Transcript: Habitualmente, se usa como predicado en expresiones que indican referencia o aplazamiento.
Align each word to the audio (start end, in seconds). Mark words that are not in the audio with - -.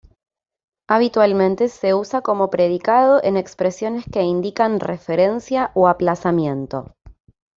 Habitualmente, 0.89 1.69
se 1.69 1.93
usa 1.93 2.21
como 2.23 2.49
predicado 2.49 3.21
en 3.23 3.37
expresiones 3.37 4.03
que 4.11 4.23
indican 4.23 4.79
referencia 4.79 5.69
o 5.75 5.87
aplazamiento. 5.87 6.95